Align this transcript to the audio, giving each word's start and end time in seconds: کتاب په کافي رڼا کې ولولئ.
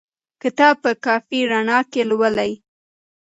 کتاب 0.41 0.75
په 0.83 0.91
کافي 1.05 1.39
رڼا 1.51 1.79
کې 1.91 2.01
ولولئ. 2.09 2.51